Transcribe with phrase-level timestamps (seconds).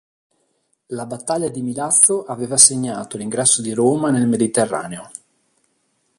[0.87, 5.11] La battaglia di Milazzo aveva segnato l'ingresso di Roma nel Mediterraneo.